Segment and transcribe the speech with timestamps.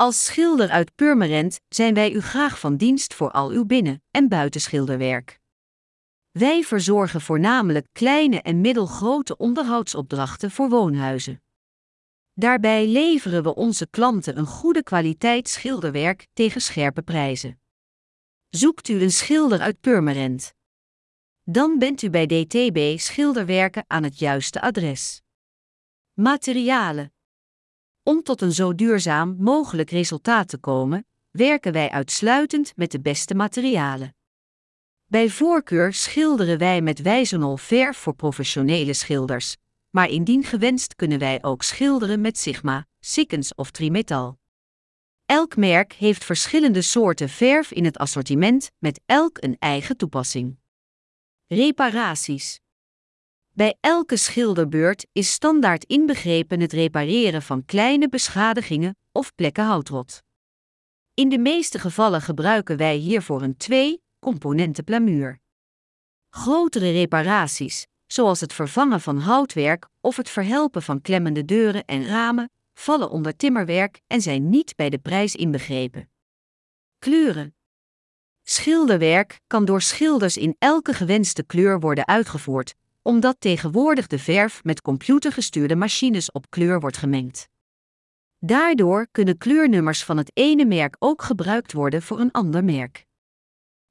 [0.00, 4.28] Als schilder uit Purmerend zijn wij u graag van dienst voor al uw binnen- en
[4.28, 5.40] buitenschilderwerk.
[6.30, 11.42] Wij verzorgen voornamelijk kleine en middelgrote onderhoudsopdrachten voor woonhuizen.
[12.32, 17.60] Daarbij leveren we onze klanten een goede kwaliteit schilderwerk tegen scherpe prijzen.
[18.48, 20.54] Zoekt u een schilder uit Purmerend?
[21.42, 25.22] Dan bent u bij DTB Schilderwerken aan het juiste adres.
[26.12, 27.12] Materialen.
[28.10, 33.34] Om tot een zo duurzaam mogelijk resultaat te komen, werken wij uitsluitend met de beste
[33.34, 34.14] materialen.
[35.04, 39.56] Bij voorkeur schilderen wij met wijzenol verf voor professionele schilders,
[39.90, 44.38] maar indien gewenst kunnen wij ook schilderen met Sigma, Sikkens of Trimetal.
[45.26, 50.58] Elk merk heeft verschillende soorten verf in het assortiment, met elk een eigen toepassing.
[51.46, 52.60] Reparaties.
[53.60, 60.22] Bij elke schilderbeurt is standaard inbegrepen het repareren van kleine beschadigingen of plekken houtrot.
[61.14, 65.38] In de meeste gevallen gebruiken wij hiervoor een twee-componenten plamuur.
[66.30, 72.50] Grotere reparaties, zoals het vervangen van houtwerk of het verhelpen van klemmende deuren en ramen,
[72.74, 76.10] vallen onder timmerwerk en zijn niet bij de prijs inbegrepen.
[76.98, 77.54] Kleuren.
[78.42, 84.82] Schilderwerk kan door schilders in elke gewenste kleur worden uitgevoerd, omdat tegenwoordig de verf met
[84.82, 87.48] computergestuurde machines op kleur wordt gemengd.
[88.38, 93.06] Daardoor kunnen kleurnummers van het ene merk ook gebruikt worden voor een ander merk.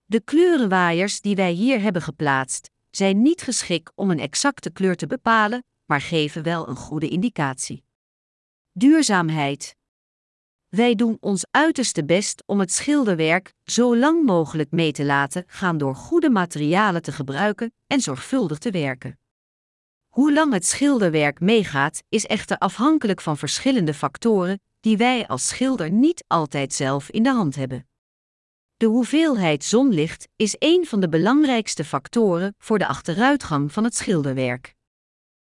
[0.06, 5.08] De kleurenwaaiers die wij hier hebben geplaatst, zijn niet geschikt om een exacte kleur te
[5.08, 7.84] bepalen, maar geven wel een goede indicatie.
[8.72, 9.76] Duurzaamheid.
[10.70, 15.78] Wij doen ons uiterste best om het schilderwerk zo lang mogelijk mee te laten gaan
[15.78, 19.20] door goede materialen te gebruiken en zorgvuldig te werken.
[20.08, 25.92] Hoe lang het schilderwerk meegaat is echter afhankelijk van verschillende factoren die wij als schilder
[25.92, 27.88] niet altijd zelf in de hand hebben.
[28.78, 34.76] De hoeveelheid zonlicht is een van de belangrijkste factoren voor de achteruitgang van het schilderwerk.